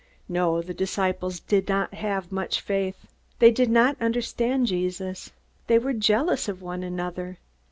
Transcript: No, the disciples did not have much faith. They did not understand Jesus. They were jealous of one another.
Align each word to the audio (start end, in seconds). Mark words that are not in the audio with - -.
No, 0.27 0.63
the 0.63 0.73
disciples 0.73 1.39
did 1.39 1.67
not 1.67 1.93
have 1.93 2.31
much 2.31 2.59
faith. 2.59 3.05
They 3.37 3.51
did 3.51 3.69
not 3.69 3.97
understand 4.01 4.65
Jesus. 4.65 5.31
They 5.67 5.77
were 5.77 5.93
jealous 5.93 6.49
of 6.49 6.59
one 6.59 6.81
another. 6.81 7.37